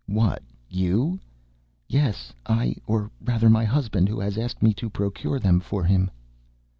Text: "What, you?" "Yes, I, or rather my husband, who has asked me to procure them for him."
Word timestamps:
"What, 0.07 0.41
you?" 0.67 1.19
"Yes, 1.87 2.33
I, 2.47 2.73
or 2.87 3.11
rather 3.23 3.51
my 3.51 3.65
husband, 3.65 4.09
who 4.09 4.19
has 4.19 4.35
asked 4.35 4.63
me 4.63 4.73
to 4.73 4.89
procure 4.89 5.37
them 5.37 5.59
for 5.59 5.83
him." 5.83 6.09